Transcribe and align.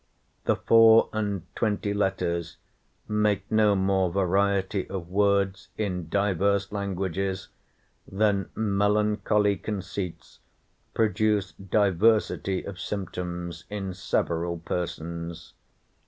The 0.45 0.55
four 0.55 1.09
and 1.13 1.43
twenty 1.55 1.93
letters 1.93 2.57
make 3.07 3.43
no 3.51 3.75
more 3.75 4.11
variety 4.11 4.89
of 4.89 5.09
words 5.09 5.67
in 5.77 6.09
divers 6.09 6.71
languages, 6.71 7.49
than 8.11 8.49
melancholy 8.55 9.57
conceits 9.57 10.39
produce 10.95 11.51
diversity 11.51 12.63
of 12.63 12.79
symptoms 12.79 13.65
in 13.69 13.93
several 13.93 14.57
persons. 14.57 15.53